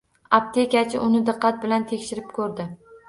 [0.37, 2.67] Aptekachi uni diqqat bilan tekshirib ko`rdi